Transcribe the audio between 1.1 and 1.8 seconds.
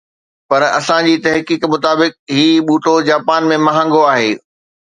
تحقيق